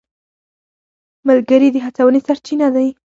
ملګري 1.27 1.67
د 1.71 1.77
هڅونې 1.85 2.19
سرچینه 2.27 2.67
دي. 2.75 2.87